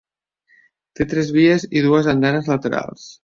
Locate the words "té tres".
0.99-1.29